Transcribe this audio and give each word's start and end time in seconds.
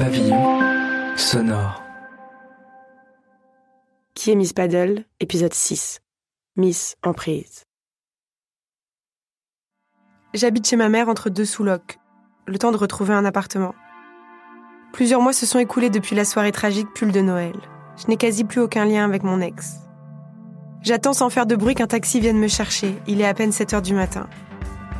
Pavillon 0.00 1.14
sonore. 1.14 1.82
Qui 4.14 4.30
est 4.30 4.34
Miss 4.34 4.54
Paddle 4.54 5.04
Épisode 5.20 5.52
6. 5.52 6.00
Miss 6.56 6.96
Emprise. 7.04 7.64
J'habite 10.32 10.66
chez 10.66 10.76
ma 10.76 10.88
mère 10.88 11.10
entre 11.10 11.28
deux 11.28 11.44
sous-locs, 11.44 11.98
le 12.46 12.56
temps 12.56 12.72
de 12.72 12.78
retrouver 12.78 13.12
un 13.12 13.26
appartement. 13.26 13.74
Plusieurs 14.94 15.20
mois 15.20 15.34
se 15.34 15.44
sont 15.44 15.58
écoulés 15.58 15.90
depuis 15.90 16.16
la 16.16 16.24
soirée 16.24 16.52
tragique 16.52 16.88
pull 16.94 17.12
de 17.12 17.20
Noël. 17.20 17.56
Je 17.98 18.06
n'ai 18.06 18.16
quasi 18.16 18.44
plus 18.44 18.62
aucun 18.62 18.86
lien 18.86 19.04
avec 19.04 19.22
mon 19.22 19.42
ex. 19.42 19.80
J'attends 20.80 21.12
sans 21.12 21.28
faire 21.28 21.44
de 21.44 21.56
bruit 21.56 21.74
qu'un 21.74 21.86
taxi 21.86 22.20
vienne 22.20 22.38
me 22.38 22.48
chercher. 22.48 22.94
Il 23.06 23.20
est 23.20 23.26
à 23.26 23.34
peine 23.34 23.52
7 23.52 23.74
heures 23.74 23.82
du 23.82 23.92
matin. 23.92 24.30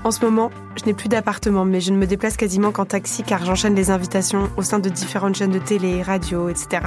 En 0.03 0.11
ce 0.11 0.25
moment, 0.25 0.51
je 0.77 0.87
n'ai 0.87 0.95
plus 0.95 1.11
d'appartement, 1.11 1.67
mais 1.67 1.83
je 1.83 1.93
ne 1.93 1.99
me 1.99 2.07
déplace 2.07 2.39
quasiment 2.39 2.73
qu'en 2.73 2.87
taxi 2.87 3.23
car 3.23 3.45
j'enchaîne 3.45 3.75
les 3.75 3.91
invitations 3.91 4.49
au 4.57 4.63
sein 4.63 4.79
de 4.79 4.89
différentes 4.89 5.35
chaînes 5.35 5.51
de 5.51 5.59
télé, 5.59 6.03
radio, 6.03 6.49
etc. 6.49 6.85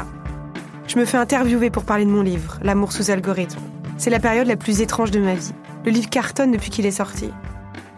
Je 0.88 0.98
me 0.98 1.06
fais 1.06 1.18
interviewer 1.18 1.70
pour 1.70 1.84
parler 1.84 2.06
de 2.06 2.10
mon 2.10 2.24
livre, 2.24 2.58
L'amour 2.64 2.92
sous 2.92 3.12
algorithme. 3.12 3.60
C'est 4.00 4.10
la 4.10 4.20
période 4.20 4.48
la 4.48 4.56
plus 4.56 4.82
étrange 4.82 5.12
de 5.12 5.20
ma 5.20 5.36
vie. 5.36 5.54
Le 5.86 5.92
livre 5.92 6.10
cartonne 6.10 6.52
depuis 6.52 6.72
qu'il 6.72 6.88
est 6.88 6.92
sorti. 6.92 7.30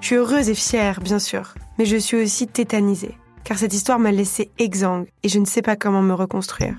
Je 0.01 0.07
suis 0.07 0.15
heureuse 0.17 0.49
et 0.49 0.55
fière, 0.55 0.99
bien 0.99 1.19
sûr, 1.19 1.53
mais 1.79 1.85
je 1.85 1.95
suis 1.95 2.21
aussi 2.21 2.47
tétanisée, 2.47 3.17
car 3.45 3.57
cette 3.57 3.73
histoire 3.73 3.99
m'a 3.99 4.11
laissé 4.11 4.51
exsangue 4.59 5.07
et 5.23 5.29
je 5.29 5.39
ne 5.39 5.45
sais 5.45 5.61
pas 5.61 5.77
comment 5.77 6.01
me 6.01 6.13
reconstruire. 6.13 6.75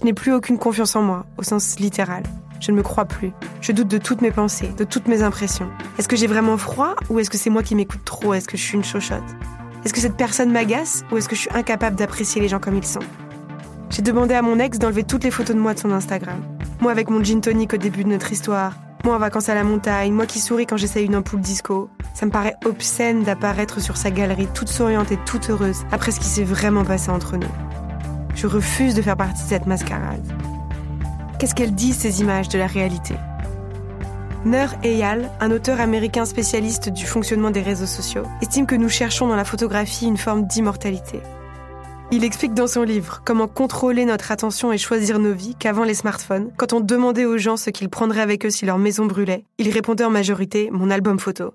Je 0.00 0.06
n'ai 0.06 0.14
plus 0.14 0.32
aucune 0.32 0.56
confiance 0.56 0.96
en 0.96 1.02
moi, 1.02 1.26
au 1.36 1.42
sens 1.42 1.78
littéral. 1.78 2.22
Je 2.58 2.72
ne 2.72 2.76
me 2.78 2.82
crois 2.82 3.04
plus. 3.04 3.32
Je 3.60 3.72
doute 3.72 3.88
de 3.88 3.98
toutes 3.98 4.22
mes 4.22 4.30
pensées, 4.30 4.70
de 4.78 4.84
toutes 4.84 5.08
mes 5.08 5.20
impressions. 5.20 5.68
Est-ce 5.98 6.08
que 6.08 6.16
j'ai 6.16 6.26
vraiment 6.26 6.56
froid 6.56 6.94
ou 7.10 7.18
est-ce 7.18 7.28
que 7.28 7.36
c'est 7.36 7.50
moi 7.50 7.62
qui 7.62 7.74
m'écoute 7.74 8.00
trop 8.06 8.32
Est-ce 8.32 8.48
que 8.48 8.56
je 8.56 8.62
suis 8.62 8.78
une 8.78 8.84
chochotte? 8.84 9.22
Est-ce 9.84 9.92
que 9.92 10.00
cette 10.00 10.16
personne 10.16 10.52
m'agace 10.52 11.04
ou 11.12 11.18
est-ce 11.18 11.28
que 11.28 11.36
je 11.36 11.42
suis 11.42 11.50
incapable 11.52 11.96
d'apprécier 11.96 12.40
les 12.40 12.48
gens 12.48 12.60
comme 12.60 12.78
ils 12.78 12.86
sont? 12.86 13.02
J'ai 13.90 14.00
demandé 14.00 14.32
à 14.32 14.40
mon 14.40 14.58
ex 14.58 14.78
d'enlever 14.78 15.04
toutes 15.04 15.24
les 15.24 15.30
photos 15.30 15.54
de 15.54 15.60
moi 15.60 15.74
de 15.74 15.78
son 15.78 15.92
Instagram. 15.92 16.40
Moi 16.80 16.92
avec 16.92 17.10
mon 17.10 17.22
gin 17.22 17.42
tonic 17.42 17.74
au 17.74 17.76
début 17.76 18.04
de 18.04 18.08
notre 18.08 18.32
histoire. 18.32 18.76
Moi 19.04 19.14
en 19.14 19.18
vacances 19.18 19.50
à 19.50 19.54
la 19.54 19.64
montagne. 19.64 20.14
Moi 20.14 20.24
qui 20.24 20.40
souris 20.40 20.64
quand 20.64 20.78
j'essaye 20.78 21.04
une 21.04 21.16
ampoule 21.16 21.42
disco. 21.42 21.90
Ça 22.14 22.24
me 22.24 22.30
paraît 22.30 22.56
obscène 22.64 23.22
d'apparaître 23.22 23.82
sur 23.82 23.98
sa 23.98 24.10
galerie 24.10 24.48
toute 24.54 24.68
souriante 24.68 25.12
et 25.12 25.18
toute 25.26 25.50
heureuse 25.50 25.82
après 25.92 26.10
ce 26.10 26.20
qui 26.20 26.26
s'est 26.26 26.42
vraiment 26.42 26.86
passé 26.86 27.10
entre 27.10 27.36
nous. 27.36 27.69
Je 28.40 28.46
refuse 28.46 28.94
de 28.94 29.02
faire 29.02 29.18
partie 29.18 29.42
de 29.42 29.48
cette 29.50 29.66
mascarade. 29.66 30.24
Qu'est-ce 31.38 31.54
qu'elles 31.54 31.74
disent 31.74 31.98
ces 31.98 32.22
images 32.22 32.48
de 32.48 32.56
la 32.56 32.66
réalité? 32.66 33.14
Nur 34.46 34.70
Eyal, 34.82 35.30
un 35.40 35.50
auteur 35.50 35.78
américain 35.78 36.24
spécialiste 36.24 36.88
du 36.88 37.04
fonctionnement 37.04 37.50
des 37.50 37.60
réseaux 37.60 37.84
sociaux, 37.84 38.22
estime 38.40 38.64
que 38.64 38.74
nous 38.74 38.88
cherchons 38.88 39.28
dans 39.28 39.36
la 39.36 39.44
photographie 39.44 40.06
une 40.06 40.16
forme 40.16 40.46
d'immortalité. 40.46 41.20
Il 42.12 42.24
explique 42.24 42.54
dans 42.54 42.66
son 42.66 42.82
livre 42.82 43.20
comment 43.26 43.46
contrôler 43.46 44.06
notre 44.06 44.32
attention 44.32 44.72
et 44.72 44.78
choisir 44.78 45.18
nos 45.18 45.34
vies 45.34 45.54
qu'avant 45.54 45.84
les 45.84 45.92
smartphones, 45.92 46.50
quand 46.56 46.72
on 46.72 46.80
demandait 46.80 47.26
aux 47.26 47.36
gens 47.36 47.58
ce 47.58 47.68
qu'ils 47.68 47.90
prendraient 47.90 48.22
avec 48.22 48.46
eux 48.46 48.50
si 48.50 48.64
leur 48.64 48.78
maison 48.78 49.04
brûlait, 49.04 49.44
ils 49.58 49.68
répondaient 49.68 50.04
en 50.04 50.10
majorité 50.10 50.70
mon 50.72 50.88
album 50.88 51.18
photo. 51.18 51.52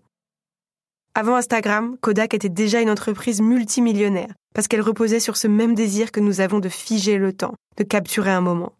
Avant 1.17 1.37
Instagram, 1.37 1.95
Kodak 2.01 2.33
était 2.33 2.49
déjà 2.49 2.81
une 2.81 2.89
entreprise 2.89 3.39
multimillionnaire 3.39 4.33
parce 4.53 4.67
qu'elle 4.67 4.81
reposait 4.81 5.21
sur 5.21 5.37
ce 5.37 5.47
même 5.47 5.73
désir 5.73 6.11
que 6.11 6.19
nous 6.19 6.41
avons 6.41 6.59
de 6.59 6.67
figer 6.67 7.17
le 7.17 7.31
temps, 7.31 7.53
de 7.77 7.85
capturer 7.85 8.31
un 8.31 8.41
moment. 8.41 8.73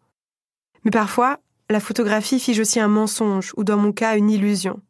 Mais 0.84 0.92
parfois, 0.92 1.38
la 1.70 1.80
photographie 1.80 2.42
fige 2.42 2.60
aussi 2.60 2.82
un 2.82 2.90
mensonge 2.90 3.54
ou 3.56 3.64
dans 3.64 3.78
mon 3.78 3.94
cas 3.94 4.18
une 4.18 4.30
illusion. 4.30 4.82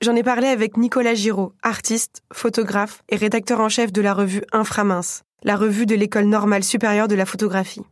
J'en 0.00 0.16
ai 0.16 0.22
parlé 0.22 0.46
avec 0.46 0.78
Nicolas 0.78 1.14
Giraud, 1.14 1.52
artiste, 1.62 2.22
photographe 2.32 3.02
et 3.10 3.16
rédacteur 3.16 3.60
en 3.60 3.68
chef 3.68 3.92
de 3.92 4.00
la 4.00 4.14
revue 4.14 4.42
Inframince, 4.52 5.24
la 5.42 5.56
revue 5.56 5.84
de 5.84 5.94
l'école 5.94 6.24
normale 6.24 6.64
supérieure 6.64 7.08
de 7.08 7.14
la 7.14 7.26
photographie. 7.26 7.82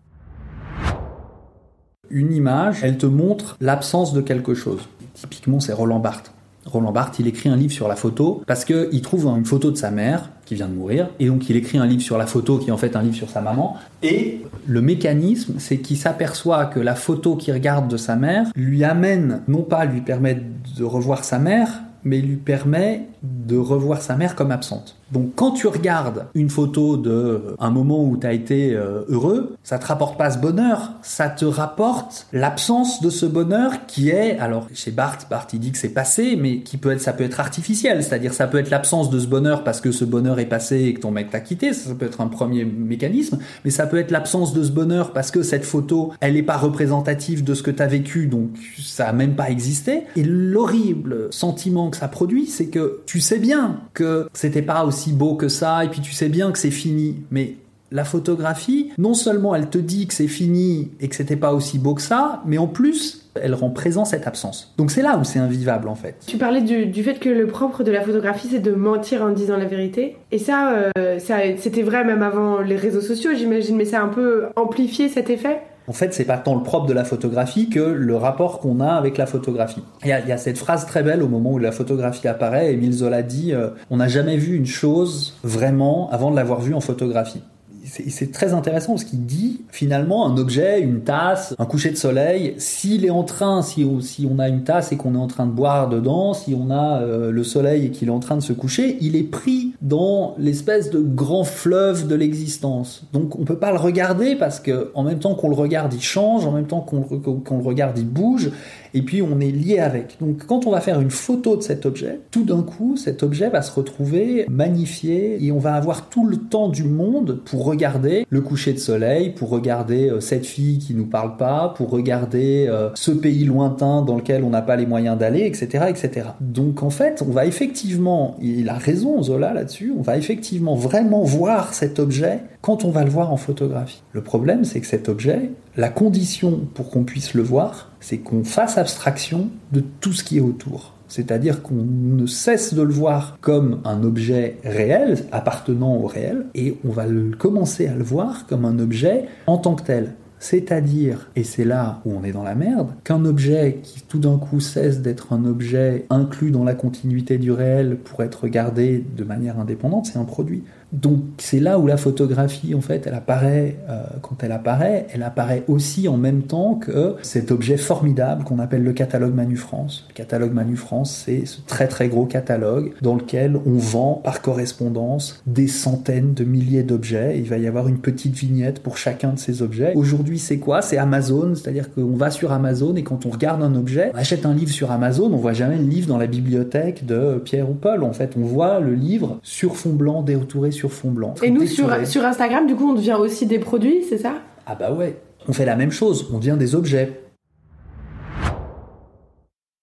Une 2.09 2.33
image, 2.33 2.83
elle 2.85 2.97
te 2.97 3.07
montre 3.07 3.59
l'absence 3.61 4.15
de 4.15 4.23
quelque 4.23 4.55
chose. 4.55 4.89
Typiquement, 5.13 5.61
c'est 5.61 5.75
Roland 5.75 6.01
Barthes. 6.01 6.33
Roland 6.71 6.93
Barthes, 6.93 7.19
il 7.19 7.27
écrit 7.27 7.49
un 7.49 7.57
livre 7.57 7.73
sur 7.73 7.89
la 7.89 7.97
photo 7.97 8.43
parce 8.47 8.65
qu'il 8.65 9.03
trouve 9.03 9.27
une 9.27 9.45
photo 9.45 9.71
de 9.71 9.77
sa 9.77 9.91
mère 9.91 10.31
qui 10.45 10.55
vient 10.55 10.69
de 10.69 10.75
mourir 10.75 11.09
et 11.19 11.27
donc 11.27 11.49
il 11.49 11.57
écrit 11.57 11.79
un 11.79 11.87
livre 11.87 12.03
sur 12.03 12.19
la 12.19 12.27
photo 12.27 12.59
qui 12.59 12.69
est 12.69 12.73
en 12.73 12.77
fait 12.77 12.97
un 12.97 13.03
livre 13.03 13.15
sur 13.15 13.31
sa 13.31 13.41
maman 13.41 13.77
et 14.03 14.43
le 14.67 14.81
mécanisme 14.81 15.55
c'est 15.59 15.79
qu'il 15.79 15.97
s'aperçoit 15.97 16.67
que 16.67 16.81
la 16.81 16.95
photo 16.95 17.37
qu'il 17.37 17.55
regarde 17.55 17.89
de 17.89 17.97
sa 17.97 18.17
mère 18.17 18.51
lui 18.55 18.85
amène 18.85 19.43
non 19.49 19.63
pas 19.63 19.85
lui 19.85 20.01
permet 20.01 20.43
de 20.77 20.85
revoir 20.85 21.25
sa 21.25 21.39
mère 21.39 21.83
mais 22.05 22.21
lui 22.21 22.37
permet 22.37 23.07
de 23.23 23.57
revoir 23.57 24.01
sa 24.01 24.17
mère 24.17 24.35
comme 24.35 24.51
absente. 24.51 24.97
Donc 25.13 25.33
quand 25.35 25.53
tu 25.53 25.67
regardes 25.67 26.27
une 26.35 26.51
photo 26.51 26.97
de 26.97 27.11
euh, 27.11 27.57
un 27.59 27.71
moment 27.71 28.05
où 28.05 28.17
tu 28.17 28.27
as 28.27 28.33
été 28.33 28.75
euh, 28.75 29.03
heureux, 29.09 29.57
ça 29.65 29.79
te 29.79 29.87
rapporte 29.87 30.17
pas 30.17 30.31
ce 30.31 30.39
bonheur, 30.39 30.93
ça 31.03 31.29
te 31.29 31.45
rapporte 31.45 32.27
l'absence 32.33 33.03
de 33.03 33.11
ce 33.11 33.27
bonheur 33.27 33.87
qui 33.87 34.11
est 34.11 34.39
alors 34.39 34.69
chez 34.73 34.91
Barthes, 34.91 35.27
Barthes 35.29 35.53
il 35.53 35.61
dit 35.61 35.73
que 35.73 35.79
c'est 35.79 35.91
passé 35.91 36.37
mais 36.37 36.61
qui 36.61 36.77
peut 36.77 36.93
être 36.93 37.01
ça 37.01 37.13
peut 37.13 37.25
être 37.25 37.41
artificiel, 37.41 38.03
c'est-à-dire 38.03 38.33
ça 38.33 38.47
peut 38.47 38.59
être 38.59 38.71
l'absence 38.71 39.11
de 39.11 39.19
ce 39.19 39.27
bonheur 39.27 39.65
parce 39.65 39.81
que 39.81 39.93
ce 39.93 40.05
bonheur 40.05 40.39
est 40.39 40.47
passé 40.47 40.83
et 40.83 40.95
que 40.95 41.01
ton 41.01 41.11
mec 41.11 41.31
t'a 41.31 41.41
quitté, 41.41 41.73
ça, 41.73 41.95
peut 41.95 42.07
être 42.07 42.21
un 42.21 42.29
premier 42.29 42.65
mécanisme, 42.65 43.39
mais 43.65 43.71
ça 43.71 43.87
peut 43.87 43.99
être 43.99 44.11
l'absence 44.11 44.55
de 44.55 44.63
ce 44.63 44.71
bonheur 44.71 45.13
parce 45.13 45.31
que 45.31 45.43
cette 45.43 45.65
photo, 45.65 46.13
elle 46.21 46.37
est 46.37 46.43
pas 46.43 46.57
représentative 46.57 47.45
de 47.45 47.55
ce 47.55 47.63
que 47.63 47.71
tu 47.71 47.83
as 47.83 47.87
vécu 47.87 48.27
donc 48.27 48.51
ça 48.79 49.09
a 49.09 49.13
même 49.13 49.35
pas 49.35 49.51
existé. 49.51 50.03
Et 50.17 50.23
l'horrible 50.23 51.29
sentiment 51.31 51.91
que 51.91 51.97
ça 51.97 52.09
produit, 52.09 52.47
c'est 52.47 52.67
que 52.67 53.01
tu 53.07 53.21
sais 53.21 53.39
bien 53.39 53.81
que 53.95 54.29
c'était 54.33 54.63
pas 54.63 54.85
aussi 54.85 55.00
beau 55.09 55.35
que 55.35 55.49
ça, 55.49 55.85
et 55.85 55.89
puis 55.89 56.01
tu 56.01 56.13
sais 56.13 56.29
bien 56.29 56.53
que 56.53 56.59
c'est 56.59 56.71
fini. 56.71 57.17
Mais 57.31 57.55
la 57.93 58.05
photographie, 58.05 58.93
non 58.99 59.15
seulement 59.15 59.55
elle 59.55 59.69
te 59.69 59.79
dit 59.79 60.07
que 60.07 60.15
c'est 60.15 60.29
fini 60.29 60.91
et 61.01 61.09
que 61.09 61.17
c'était 61.17 61.37
pas 61.37 61.53
aussi 61.53 61.79
beau 61.79 61.95
que 61.95 62.03
ça, 62.03 62.43
mais 62.47 62.59
en 62.59 62.67
plus, 62.67 63.31
elle 63.35 63.55
rend 63.55 63.71
présent 63.71 64.05
cette 64.05 64.27
absence. 64.27 64.73
Donc 64.77 64.91
c'est 64.91 65.03
là 65.03 65.19
où 65.19 65.25
c'est 65.25 65.39
invivable 65.39 65.89
en 65.89 65.95
fait. 65.95 66.17
Tu 66.27 66.37
parlais 66.37 66.61
du, 66.61 67.03
fait 67.03 67.19
que 67.19 67.29
le 67.29 67.47
propre 67.47 67.83
de 67.83 67.91
la 67.91 68.03
photographie 68.03 68.49
c'est 68.51 68.61
de 68.61 68.73
mentir 68.73 69.23
en 69.23 69.31
disant 69.31 69.57
la 69.57 69.65
vérité. 69.65 70.17
Et 70.31 70.39
ça, 70.39 70.73
euh, 70.99 71.19
ça 71.19 71.39
c'était 71.57 71.83
vrai 71.83 72.05
même 72.05 72.23
avant 72.23 72.61
les 72.61 72.77
réseaux 72.77 73.01
sociaux 73.01 73.31
j'imagine, 73.35 73.77
mais 73.77 73.85
ça 73.85 74.01
a 74.01 74.05
un 74.05 74.09
peu 74.09 74.47
amplifié 74.57 75.09
cet 75.09 75.31
effet 75.31 75.61
en 75.91 75.93
fait, 75.93 76.15
c'est 76.15 76.25
pas 76.25 76.39
tant 76.39 76.55
le 76.55 76.63
propre 76.63 76.87
de 76.87 76.93
la 76.93 77.03
photographie 77.03 77.69
que 77.69 77.81
le 77.81 78.15
rapport 78.15 78.61
qu'on 78.61 78.79
a 78.79 78.93
avec 78.93 79.19
la 79.19 79.27
photographie. 79.27 79.83
Il 80.05 80.09
y, 80.09 80.13
a, 80.13 80.39
cette 80.39 80.57
phrase 80.57 80.87
très 80.87 81.03
belle 81.03 81.21
au 81.21 81.27
moment 81.27 81.51
où 81.51 81.59
la 81.59 81.73
photographie 81.73 82.29
apparaît. 82.29 82.73
Émile 82.73 82.93
Zola 82.93 83.25
dit 83.25 83.53
euh, 83.53 83.71
On 83.91 83.97
n'a 83.97 84.07
jamais 84.07 84.37
vu 84.37 84.55
une 84.55 84.67
chose 84.67 85.37
vraiment 85.43 86.09
avant 86.13 86.31
de 86.31 86.37
l'avoir 86.37 86.61
vue 86.61 86.75
en 86.75 86.81
photographie 86.81 87.43
c'est 87.85 88.33
très 88.33 88.53
intéressant 88.53 88.93
parce 88.93 89.05
qu'il 89.05 89.25
dit 89.25 89.63
finalement 89.71 90.27
un 90.27 90.37
objet, 90.37 90.81
une 90.81 91.01
tasse, 91.01 91.55
un 91.59 91.65
coucher 91.65 91.91
de 91.91 91.97
soleil, 91.97 92.55
s'il 92.59 93.05
est 93.05 93.11
en 93.11 93.23
train, 93.23 93.63
si 93.63 93.85
on, 93.85 94.39
a 94.39 94.49
une 94.49 94.65
tasse 94.65 94.93
et 94.93 94.97
qu'on 94.97 95.15
est 95.15 95.19
en 95.19 95.27
train 95.27 95.47
de 95.47 95.53
boire 95.53 95.89
dedans, 95.89 96.35
si 96.35 96.55
on 96.55 96.71
a 96.71 97.01
euh, 97.01 97.31
le 97.31 97.45
soleil 97.45 97.87
et 97.87 97.91
qu'il 97.91 98.09
est 98.09 98.13
en 98.13 98.21
train 98.21 98.37
de 98.37 98.43
se 98.43 98.53
coucher, 98.53 98.99
il 99.01 99.17
est 99.17 99.23
pris 99.23 99.75
dans 99.81 100.35
l'espèce 100.39 100.91
de 100.91 101.01
grand 101.01 101.45
fleuve 101.45 102.07
de 102.07 102.15
l'existence. 102.15 103.05
Donc 103.13 103.39
on 103.39 103.45
peut 103.45 103.59
pas 103.59 103.73
le 103.73 103.79
regarder 103.79 104.37
parce 104.37 104.61
que 104.61 104.91
en 104.95 105.03
même 105.03 105.19
temps 105.19 105.35
qu'on 105.35 105.49
le 105.49 105.55
regarde, 105.55 105.93
il 105.95 106.03
change, 106.03 106.47
en 106.47 106.53
même 106.53 106.67
temps 106.67 106.81
qu'on 106.81 107.57
le 107.59 107.65
regarde, 107.65 107.99
il 107.99 108.09
bouge 108.09 108.51
et 108.95 109.03
puis 109.03 109.23
on 109.23 109.41
est 109.41 109.51
lié 109.51 109.79
avec. 109.79 110.17
Donc 110.21 110.47
quand 110.47 110.67
on 110.67 110.71
va 110.71 110.81
faire 110.81 111.01
une 111.01 111.11
photo 111.11 111.57
de 111.57 111.63
cet 111.63 111.87
objet, 111.87 112.21
tout 112.31 112.45
d'un 112.45 112.63
coup, 112.63 112.97
cet 112.97 113.23
objet 113.23 113.49
va 113.49 113.63
se 113.63 113.73
retrouver 113.73 114.47
magnifié 114.49 115.45
et 115.45 115.53
on 115.53 115.59
va 115.59 115.75
avoir 115.75 116.09
tout 116.09 116.27
le 116.27 116.37
temps 116.37 116.69
du 116.69 116.85
monde 116.85 117.41
pour 117.45 117.65
regarder 117.65 118.27
le 118.29 118.41
coucher 118.41 118.73
de 118.73 118.79
soleil, 118.79 119.31
pour 119.31 119.51
regarder 119.51 120.11
euh, 120.11 120.21
cette 120.21 120.47
fille 120.47 120.79
qui 120.79 120.95
nous 120.95 121.07
parle 121.07 121.37
pas, 121.37 121.73
pour 121.77 121.91
regarder 121.91 122.67
euh, 122.69 122.91
ce 122.95 123.11
pays 123.11 123.45
lointain 123.45 124.03
dans 124.03 124.17
lequel 124.17 124.45
on 124.45 124.51
n'a 124.51 124.63
pas 124.63 124.77
les 124.77 124.87
moyens 124.87 125.19
d'aller, 125.19 125.43
etc., 125.43 125.87
etc. 125.89 126.29
Donc 126.41 126.83
en 126.83 126.91
fait, 126.91 127.23
on 127.27 127.31
va 127.31 127.47
effectivement, 127.47 128.37
il 128.41 128.69
a 128.69 128.75
raison 128.75 129.23
Zola 129.23 129.53
là-dessus, 129.53 129.93
on 129.97 130.03
va 130.03 130.17
effectivement 130.17 130.75
vraiment 130.75 131.23
voir 131.23 131.75
cet 131.75 131.99
objet 131.99 132.41
quand 132.61 132.85
on 132.85 132.91
va 132.91 133.05
le 133.05 133.11
voir 133.11 133.33
en 133.33 133.37
photographie. 133.37 134.03
Le 134.13 134.23
problème, 134.23 134.65
c'est 134.65 134.81
que 134.81 134.87
cet 134.87 135.09
objet, 135.09 135.51
la 135.77 135.89
condition 135.89 136.61
pour 136.75 136.91
qu'on 136.91 137.05
puisse 137.05 137.35
le 137.35 137.43
voir, 137.43 137.90
c'est 138.01 138.19
qu'on 138.19 138.45
fasse 138.45 138.79
abstraction 138.79 139.51
de 139.73 139.83
tout 140.01 140.13
ce 140.13 140.25
qui 140.25 140.39
est 140.39 140.43
autour. 140.43 140.95
C'est-à-dire 141.09 141.63
qu'on 141.63 141.85
ne 141.85 142.27
cesse 142.27 142.73
de 142.73 142.83
le 142.83 142.93
voir 142.93 143.37
comme 143.41 143.81
un 143.85 144.03
objet 144.05 144.57
réel, 144.65 145.19
appartenant 145.33 145.97
au 145.97 146.07
réel, 146.07 146.47
et 146.55 146.79
on 146.85 146.91
va 146.91 147.05
commencer 147.39 147.89
à 147.89 147.95
le 147.95 148.05
voir 148.05 148.47
comme 148.47 148.65
un 148.65 148.79
objet 148.79 149.25
en 149.47 149.59
tant 149.59 149.75
que 149.75 149.83
tel. 149.83 150.15
C'est-à-dire, 150.39 151.31
et 151.37 151.45
c'est 151.45 151.67
là 151.67 152.01
où 152.07 152.13
on 152.19 152.25
est 152.25 152.33
dans 152.33 152.43
la 152.43 152.55
merde, 152.55 152.93
qu'un 153.05 153.27
objet 153.27 153.81
qui 153.83 154.01
tout 154.01 154.19
d'un 154.19 154.39
coup 154.39 154.59
cesse 154.59 155.03
d'être 155.03 155.35
un 155.35 155.45
objet 155.45 156.07
inclus 156.09 156.51
dans 156.51 156.65
la 156.65 156.75
continuité 156.75 157.37
du 157.37 157.53
réel 157.53 157.99
pour 158.03 158.23
être 158.23 158.45
regardé 158.45 159.05
de 159.17 159.25
manière 159.25 159.61
indépendante, 159.61 160.07
c'est 160.07 160.19
un 160.19 160.25
produit. 160.25 160.65
Donc 160.93 161.21
c'est 161.39 161.61
là 161.61 161.79
où 161.79 161.87
la 161.87 161.97
photographie, 161.97 162.75
en 162.75 162.81
fait, 162.81 163.07
elle 163.07 163.15
apparaît, 163.15 163.77
euh, 163.89 164.03
quand 164.23 164.43
elle 164.43 164.53
apparaît, 164.53 165.07
elle 165.13 165.23
apparaît 165.23 165.63
aussi 165.69 166.09
en 166.09 166.17
même 166.17 166.43
temps 166.43 166.75
que 166.75 167.15
cet 167.23 167.53
objet 167.53 167.77
formidable 167.77 168.45
qu'on 168.45 168.59
appelle 168.59 168.83
le 168.83 168.93
catalogue 168.93 169.35
Manu 169.35 169.57
France. 169.57 170.07
Le 170.09 170.15
catalogue 170.15 170.53
Manu 170.53 170.77
France, 170.77 171.23
c'est 171.25 171.47
ce 171.47 171.61
très 171.67 171.87
très 171.87 172.09
gros 172.09 172.27
catalogue 172.27 172.93
dans 173.03 173.15
lequel 173.15 173.57
on 173.67 173.79
vend 173.79 174.21
par 174.25 174.43
correspondance 174.43 175.43
des 175.47 175.69
centaines 175.69 176.35
de 176.35 176.45
milliers 176.45 176.83
d'objets. 176.83 177.39
Il 177.39 177.49
va 177.49 177.59
y 177.59 177.67
avoir 177.67 177.87
une 177.87 177.99
petite 177.99 178.35
vignette 178.35 178.83
pour 178.83 178.97
chacun 178.97 179.33
de 179.33 179.39
ces 179.39 179.63
objets. 179.63 179.93
Aujourd'hui, 179.95 180.39
c'est 180.39 180.59
quoi? 180.59 180.83
C'est 180.83 180.99
Amazon, 180.99 181.55
c'est-à-dire 181.55 181.93
qu'on 181.93 182.17
va 182.17 182.31
sur 182.31 182.53
Amazon 182.53 182.97
et 182.97 183.05
quand 183.05 183.27
on 183.27 183.31
regarde 183.31 183.63
un 183.63 183.75
objet, 183.75 184.11
on 184.15 184.19
achète 184.19 184.45
un 184.45 184.55
livre 184.55 184.73
sur 184.73 184.91
Amazon, 184.91 185.33
on 185.33 185.37
voit 185.37 185.53
jamais 185.53 185.77
le 185.77 185.85
livre 185.85 186.09
dans 186.09 186.19
la 186.19 186.27
bibliothèque 186.27 187.07
de 187.07 187.41
Pierre 187.45 187.71
ou 187.71 187.75
Paul. 187.75 188.03
En 188.03 188.13
fait, 188.13 188.33
on 188.37 188.45
voit 188.45 188.81
le 188.81 188.95
livre 188.95 189.39
sur 189.43 189.77
fond 189.77 189.93
blanc, 189.93 190.23
détouré 190.23 190.71
sur 190.71 190.80
fond 190.89 191.11
blanc. 191.11 191.35
Et 191.43 191.51
nous, 191.51 191.67
sur, 191.67 192.07
sur 192.07 192.25
Instagram, 192.25 192.67
du 192.67 192.75
coup, 192.77 192.91
on 192.91 192.95
devient 192.95 193.17
aussi 193.19 193.47
des 193.47 193.59
produits, 193.59 194.05
c'est 194.09 194.19
ça? 194.19 194.35
Ah 194.67 194.75
bah 194.75 194.93
ouais, 194.93 195.21
on 195.49 195.53
fait 195.53 195.65
la 195.65 195.77
même 195.77 195.91
chose, 195.91 196.29
on 196.33 196.39
devient 196.39 196.57
des 196.59 196.75
objets. 196.75 197.21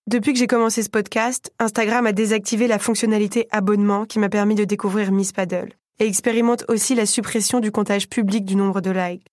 Depuis 0.07 0.31
que 0.31 0.39
j'ai 0.39 0.47
commencé 0.47 0.83
ce 0.83 0.89
podcast, 0.89 1.51
Instagram 1.59 2.05
a 2.05 2.13
désactivé 2.13 2.67
la 2.67 2.79
fonctionnalité 2.79 3.47
abonnement 3.51 4.05
qui 4.05 4.19
m'a 4.19 4.29
permis 4.29 4.55
de 4.55 4.63
découvrir 4.63 5.11
Miss 5.11 5.33
Paddle 5.33 5.73
et 5.99 6.05
expérimente 6.05 6.63
aussi 6.69 6.95
la 6.95 7.05
suppression 7.05 7.59
du 7.59 7.71
comptage 7.71 8.07
public 8.07 8.45
du 8.45 8.55
nombre 8.55 8.79
de 8.79 8.91
likes. 8.91 9.27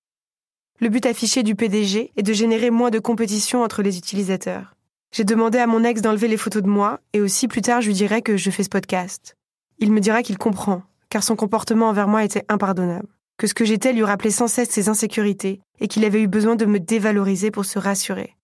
Le 0.80 0.88
but 0.88 1.06
affiché 1.06 1.44
du 1.44 1.54
PDG 1.54 2.10
est 2.16 2.22
de 2.22 2.32
générer 2.32 2.70
moins 2.70 2.90
de 2.90 2.98
compétition 2.98 3.62
entre 3.62 3.82
les 3.82 3.98
utilisateurs. 3.98 4.74
J'ai 5.12 5.22
demandé 5.22 5.58
à 5.58 5.68
mon 5.68 5.84
ex 5.84 6.02
d'enlever 6.02 6.26
les 6.26 6.36
photos 6.36 6.64
de 6.64 6.68
moi 6.68 6.98
et 7.12 7.20
aussi 7.20 7.46
plus 7.46 7.62
tard 7.62 7.80
je 7.80 7.86
lui 7.86 7.94
dirai 7.94 8.22
que 8.22 8.36
je 8.36 8.50
fais 8.50 8.64
ce 8.64 8.68
podcast. 8.68 9.36
Il 9.78 9.92
me 9.92 10.00
dira 10.00 10.24
qu'il 10.24 10.38
comprend, 10.38 10.82
car 11.14 11.22
son 11.22 11.36
comportement 11.36 11.90
envers 11.90 12.08
moi 12.08 12.24
était 12.24 12.44
impardonnable, 12.48 13.06
que 13.38 13.46
ce 13.46 13.54
que 13.54 13.64
j'étais 13.64 13.92
lui 13.92 14.02
rappelait 14.02 14.32
sans 14.32 14.48
cesse 14.48 14.70
ses 14.70 14.88
insécurités 14.88 15.60
et 15.78 15.86
qu'il 15.86 16.04
avait 16.04 16.20
eu 16.20 16.26
besoin 16.26 16.56
de 16.56 16.66
me 16.66 16.80
dévaloriser 16.80 17.52
pour 17.52 17.66
se 17.66 17.78
rassurer. 17.78 18.34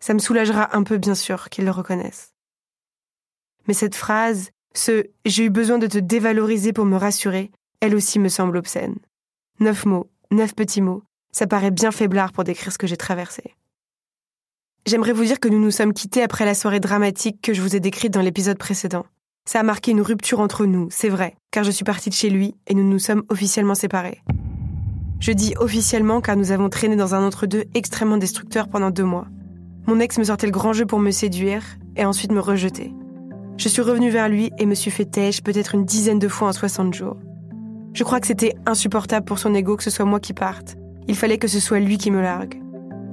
Ça 0.00 0.14
me 0.14 0.18
soulagera 0.18 0.74
un 0.74 0.82
peu 0.82 0.96
bien 0.96 1.14
sûr 1.14 1.50
qu'il 1.50 1.66
le 1.66 1.70
reconnaisse. 1.70 2.32
Mais 3.68 3.74
cette 3.74 3.94
phrase, 3.94 4.48
ce 4.74 5.04
j'ai 5.26 5.44
eu 5.44 5.50
besoin 5.50 5.76
de 5.76 5.88
te 5.88 5.98
dévaloriser 5.98 6.72
pour 6.72 6.86
me 6.86 6.96
rassurer, 6.96 7.50
elle 7.80 7.94
aussi 7.94 8.18
me 8.18 8.30
semble 8.30 8.56
obscène. 8.56 8.96
Neuf 9.60 9.84
mots, 9.84 10.08
neuf 10.30 10.54
petits 10.54 10.80
mots, 10.80 11.02
ça 11.32 11.46
paraît 11.46 11.70
bien 11.70 11.92
faiblard 11.92 12.32
pour 12.32 12.44
décrire 12.44 12.72
ce 12.72 12.78
que 12.78 12.86
j'ai 12.86 12.96
traversé. 12.96 13.54
J'aimerais 14.86 15.12
vous 15.12 15.24
dire 15.24 15.38
que 15.38 15.48
nous 15.48 15.60
nous 15.60 15.70
sommes 15.70 15.92
quittés 15.92 16.22
après 16.22 16.46
la 16.46 16.54
soirée 16.54 16.80
dramatique 16.80 17.42
que 17.42 17.52
je 17.52 17.60
vous 17.60 17.76
ai 17.76 17.80
décrite 17.80 18.14
dans 18.14 18.22
l'épisode 18.22 18.56
précédent. 18.56 19.04
Ça 19.48 19.60
a 19.60 19.62
marqué 19.62 19.92
une 19.92 20.00
rupture 20.00 20.40
entre 20.40 20.66
nous, 20.66 20.88
c'est 20.90 21.08
vrai, 21.08 21.36
car 21.52 21.62
je 21.62 21.70
suis 21.70 21.84
partie 21.84 22.10
de 22.10 22.14
chez 22.14 22.30
lui 22.30 22.56
et 22.66 22.74
nous 22.74 22.82
nous 22.82 22.98
sommes 22.98 23.22
officiellement 23.28 23.76
séparés. 23.76 24.20
Je 25.20 25.30
dis 25.30 25.54
officiellement 25.58 26.20
car 26.20 26.36
nous 26.36 26.50
avons 26.50 26.68
traîné 26.68 26.96
dans 26.96 27.14
un 27.14 27.24
entre-deux 27.24 27.64
extrêmement 27.74 28.16
destructeur 28.16 28.68
pendant 28.68 28.90
deux 28.90 29.04
mois. 29.04 29.28
Mon 29.86 30.00
ex 30.00 30.18
me 30.18 30.24
sortait 30.24 30.48
le 30.48 30.52
grand 30.52 30.72
jeu 30.72 30.84
pour 30.84 30.98
me 30.98 31.12
séduire 31.12 31.62
et 31.94 32.04
ensuite 32.04 32.32
me 32.32 32.40
rejeter. 32.40 32.92
Je 33.56 33.68
suis 33.68 33.82
revenue 33.82 34.10
vers 34.10 34.28
lui 34.28 34.50
et 34.58 34.66
me 34.66 34.74
suis 34.74 34.90
fait 34.90 35.04
têche 35.04 35.42
peut-être 35.44 35.76
une 35.76 35.84
dizaine 35.84 36.18
de 36.18 36.28
fois 36.28 36.48
en 36.48 36.52
60 36.52 36.92
jours. 36.92 37.16
Je 37.94 38.02
crois 38.02 38.18
que 38.18 38.26
c'était 38.26 38.56
insupportable 38.66 39.24
pour 39.24 39.38
son 39.38 39.54
ego 39.54 39.76
que 39.76 39.84
ce 39.84 39.90
soit 39.90 40.04
moi 40.04 40.18
qui 40.18 40.34
parte, 40.34 40.76
il 41.06 41.14
fallait 41.14 41.38
que 41.38 41.48
ce 41.48 41.60
soit 41.60 41.78
lui 41.78 41.98
qui 41.98 42.10
me 42.10 42.20
largue. 42.20 42.60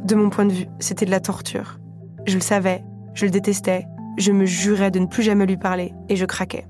De 0.04 0.16
mon 0.16 0.32
point 0.32 0.46
de 0.46 0.52
vue, 0.52 0.68
c'était 0.80 1.06
de 1.06 1.12
la 1.12 1.20
torture. 1.20 1.78
Je 2.26 2.34
le 2.34 2.42
savais, 2.42 2.84
je 3.14 3.26
le 3.26 3.32
détestais, 3.32 3.86
je 4.18 4.32
me 4.32 4.46
jurais 4.46 4.92
de 4.92 5.00
ne 5.00 5.06
plus 5.06 5.24
jamais 5.24 5.46
lui 5.46 5.58
parler, 5.58 5.94
et 6.10 6.16
je 6.16 6.26
craquais. 6.26 6.68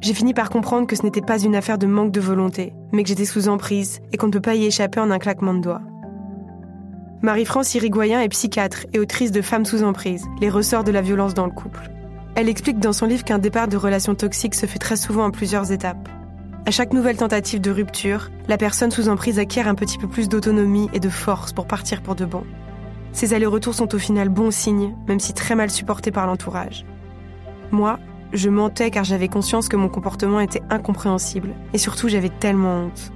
J'ai 0.00 0.14
fini 0.14 0.32
par 0.32 0.48
comprendre 0.50 0.86
que 0.86 0.94
ce 0.94 1.02
n'était 1.02 1.20
pas 1.20 1.42
une 1.42 1.56
affaire 1.56 1.78
de 1.78 1.86
manque 1.86 2.12
de 2.12 2.20
volonté, 2.20 2.72
mais 2.92 3.02
que 3.02 3.08
j'étais 3.08 3.24
sous 3.24 3.48
emprise 3.48 4.00
et 4.12 4.16
qu'on 4.16 4.28
ne 4.28 4.32
peut 4.32 4.40
pas 4.40 4.54
y 4.54 4.64
échapper 4.64 5.00
en 5.00 5.10
un 5.10 5.18
claquement 5.18 5.54
de 5.54 5.60
doigts. 5.60 5.82
Marie-France 7.20 7.74
Irigoyen 7.74 8.20
est 8.20 8.28
psychiatre 8.28 8.86
et 8.92 9.00
autrice 9.00 9.32
de 9.32 9.42
Femmes 9.42 9.64
sous 9.64 9.82
emprise, 9.82 10.24
les 10.40 10.50
ressorts 10.50 10.84
de 10.84 10.92
la 10.92 11.02
violence 11.02 11.34
dans 11.34 11.46
le 11.46 11.52
couple. 11.52 11.90
Elle 12.36 12.48
explique 12.48 12.78
dans 12.78 12.92
son 12.92 13.06
livre 13.06 13.24
qu'un 13.24 13.40
départ 13.40 13.66
de 13.66 13.76
relation 13.76 14.14
toxique 14.14 14.54
se 14.54 14.66
fait 14.66 14.78
très 14.78 14.94
souvent 14.94 15.24
en 15.24 15.30
plusieurs 15.32 15.72
étapes. 15.72 16.08
À 16.64 16.70
chaque 16.70 16.92
nouvelle 16.92 17.16
tentative 17.16 17.60
de 17.60 17.72
rupture, 17.72 18.30
la 18.46 18.56
personne 18.56 18.92
sous 18.92 19.08
emprise 19.08 19.40
acquiert 19.40 19.66
un 19.66 19.74
petit 19.74 19.98
peu 19.98 20.06
plus 20.06 20.28
d'autonomie 20.28 20.88
et 20.92 21.00
de 21.00 21.08
force 21.08 21.52
pour 21.52 21.66
partir 21.66 22.02
pour 22.02 22.14
de 22.14 22.24
bon. 22.24 22.44
Ces 23.12 23.34
allers-retours 23.34 23.74
sont 23.74 23.94
au 23.94 23.98
final 23.98 24.28
bons 24.28 24.50
signes, 24.50 24.94
même 25.08 25.20
si 25.20 25.32
très 25.32 25.54
mal 25.54 25.70
supportés 25.70 26.10
par 26.10 26.26
l'entourage. 26.26 26.84
Moi, 27.70 27.98
je 28.32 28.50
mentais 28.50 28.90
car 28.90 29.04
j'avais 29.04 29.28
conscience 29.28 29.68
que 29.68 29.76
mon 29.76 29.88
comportement 29.88 30.40
était 30.40 30.62
incompréhensible, 30.70 31.54
et 31.72 31.78
surtout 31.78 32.08
j'avais 32.08 32.28
tellement 32.28 32.84
honte. 32.84 33.12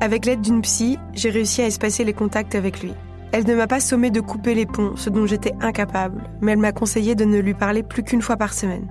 Avec 0.00 0.26
l'aide 0.26 0.40
d'une 0.40 0.62
psy, 0.62 0.98
j'ai 1.14 1.30
réussi 1.30 1.62
à 1.62 1.66
espacer 1.66 2.04
les 2.04 2.12
contacts 2.12 2.54
avec 2.54 2.82
lui. 2.82 2.92
Elle 3.32 3.46
ne 3.46 3.54
m'a 3.54 3.66
pas 3.66 3.80
sommé 3.80 4.10
de 4.10 4.20
couper 4.20 4.54
les 4.54 4.66
ponts, 4.66 4.96
ce 4.96 5.10
dont 5.10 5.26
j'étais 5.26 5.54
incapable, 5.60 6.22
mais 6.40 6.52
elle 6.52 6.58
m'a 6.58 6.72
conseillé 6.72 7.14
de 7.14 7.24
ne 7.24 7.38
lui 7.38 7.54
parler 7.54 7.82
plus 7.82 8.02
qu'une 8.02 8.22
fois 8.22 8.36
par 8.36 8.52
semaine. 8.52 8.86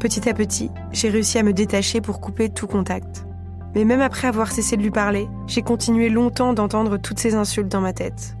Petit 0.00 0.28
à 0.28 0.34
petit, 0.34 0.70
j'ai 0.92 1.08
réussi 1.08 1.38
à 1.38 1.42
me 1.42 1.52
détacher 1.52 2.00
pour 2.00 2.20
couper 2.20 2.48
tout 2.48 2.66
contact. 2.66 3.26
Mais 3.74 3.84
même 3.84 4.00
après 4.00 4.28
avoir 4.28 4.52
cessé 4.52 4.76
de 4.76 4.82
lui 4.82 4.90
parler, 4.90 5.28
j'ai 5.46 5.62
continué 5.62 6.08
longtemps 6.08 6.52
d'entendre 6.52 6.96
toutes 6.96 7.18
ces 7.18 7.34
insultes 7.34 7.68
dans 7.68 7.80
ma 7.80 7.92
tête. 7.92 8.36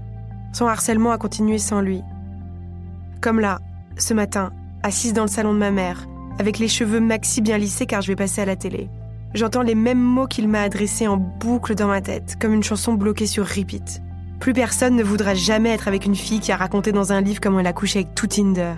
Son 0.52 0.66
harcèlement 0.66 1.12
a 1.12 1.18
continué 1.18 1.58
sans 1.58 1.80
lui. 1.80 2.02
Comme 3.20 3.40
là, 3.40 3.60
ce 3.98 4.14
matin, 4.14 4.52
assise 4.82 5.12
dans 5.12 5.22
le 5.22 5.28
salon 5.28 5.52
de 5.52 5.58
ma 5.58 5.70
mère, 5.70 6.06
avec 6.38 6.58
les 6.58 6.68
cheveux 6.68 7.00
maxi 7.00 7.40
bien 7.40 7.58
lissés 7.58 7.86
car 7.86 8.02
je 8.02 8.08
vais 8.08 8.16
passer 8.16 8.42
à 8.42 8.46
la 8.46 8.56
télé. 8.56 8.88
J'entends 9.34 9.62
les 9.62 9.74
mêmes 9.74 10.00
mots 10.00 10.26
qu'il 10.26 10.48
m'a 10.48 10.62
adressés 10.62 11.08
en 11.08 11.16
boucle 11.16 11.74
dans 11.74 11.88
ma 11.88 12.00
tête, 12.00 12.36
comme 12.40 12.54
une 12.54 12.62
chanson 12.62 12.94
bloquée 12.94 13.26
sur 13.26 13.46
repeat. 13.46 14.02
Plus 14.40 14.52
personne 14.52 14.96
ne 14.96 15.02
voudra 15.02 15.34
jamais 15.34 15.70
être 15.70 15.88
avec 15.88 16.06
une 16.06 16.14
fille 16.14 16.40
qui 16.40 16.52
a 16.52 16.56
raconté 16.56 16.92
dans 16.92 17.12
un 17.12 17.20
livre 17.20 17.40
comment 17.40 17.60
elle 17.60 17.66
a 17.66 17.72
couché 17.72 18.00
avec 18.00 18.14
tout 18.14 18.26
Tinder. 18.26 18.74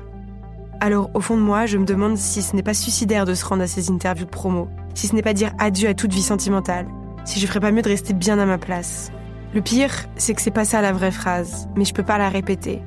Alors 0.80 1.10
au 1.14 1.20
fond 1.20 1.36
de 1.36 1.42
moi, 1.42 1.66
je 1.66 1.78
me 1.78 1.84
demande 1.84 2.16
si 2.16 2.42
ce 2.42 2.54
n'est 2.54 2.62
pas 2.62 2.74
suicidaire 2.74 3.24
de 3.24 3.34
se 3.34 3.44
rendre 3.44 3.62
à 3.62 3.66
ces 3.66 3.90
interviews 3.90 4.26
promo, 4.26 4.68
si 4.94 5.08
ce 5.08 5.14
n'est 5.14 5.22
pas 5.22 5.34
dire 5.34 5.52
adieu 5.58 5.88
à 5.88 5.94
toute 5.94 6.12
vie 6.12 6.22
sentimentale, 6.22 6.86
si 7.24 7.40
je 7.40 7.46
ferais 7.46 7.60
pas 7.60 7.72
mieux 7.72 7.82
de 7.82 7.88
rester 7.88 8.14
bien 8.14 8.38
à 8.38 8.46
ma 8.46 8.58
place. 8.58 9.10
Le 9.54 9.62
pire, 9.62 9.92
c'est 10.16 10.34
que 10.34 10.42
c'est 10.42 10.50
pas 10.50 10.64
ça 10.64 10.82
la 10.82 10.92
vraie 10.92 11.10
phrase, 11.10 11.68
mais 11.76 11.84
je 11.84 11.94
peux 11.94 12.02
pas 12.02 12.18
la 12.18 12.28
répéter. 12.28 12.82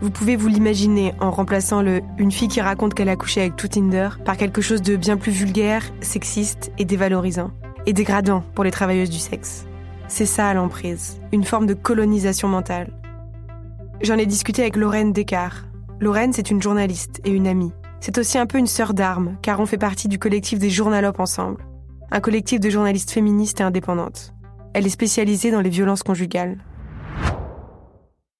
Vous 0.00 0.10
pouvez 0.10 0.36
vous 0.36 0.48
l'imaginer 0.48 1.14
en 1.20 1.30
remplaçant 1.30 1.82
le 1.82 2.02
une 2.18 2.30
fille 2.30 2.48
qui 2.48 2.60
raconte 2.60 2.94
qu'elle 2.94 3.08
a 3.08 3.16
couché 3.16 3.40
avec 3.40 3.56
tout 3.56 3.68
Tinder 3.68 4.10
par 4.24 4.36
quelque 4.36 4.60
chose 4.60 4.82
de 4.82 4.96
bien 4.96 5.16
plus 5.16 5.32
vulgaire, 5.32 5.82
sexiste 6.00 6.72
et 6.78 6.84
dévalorisant, 6.84 7.50
et 7.86 7.92
dégradant 7.92 8.44
pour 8.54 8.64
les 8.64 8.70
travailleuses 8.70 9.10
du 9.10 9.18
sexe. 9.18 9.66
C'est 10.06 10.26
ça 10.26 10.52
l'emprise, 10.54 11.20
une 11.32 11.44
forme 11.44 11.66
de 11.66 11.74
colonisation 11.74 12.48
mentale. 12.48 12.92
J'en 14.02 14.18
ai 14.18 14.26
discuté 14.26 14.62
avec 14.62 14.76
Lorraine 14.76 15.12
Descartes, 15.12 15.64
Lorraine, 16.00 16.32
c'est 16.32 16.50
une 16.50 16.60
journaliste 16.60 17.20
et 17.24 17.30
une 17.30 17.46
amie. 17.46 17.72
C'est 18.00 18.18
aussi 18.18 18.36
un 18.36 18.46
peu 18.46 18.58
une 18.58 18.66
sœur 18.66 18.94
d'armes, 18.94 19.36
car 19.42 19.60
on 19.60 19.66
fait 19.66 19.78
partie 19.78 20.08
du 20.08 20.18
collectif 20.18 20.58
des 20.58 20.68
Journalopes 20.68 21.20
ensemble, 21.20 21.64
un 22.10 22.20
collectif 22.20 22.60
de 22.60 22.68
journalistes 22.68 23.10
féministes 23.10 23.60
et 23.60 23.64
indépendantes. 23.64 24.33
Elle 24.74 24.86
est 24.86 24.90
spécialisée 24.90 25.50
dans 25.50 25.60
les 25.60 25.70
violences 25.70 26.02
conjugales. 26.02 26.58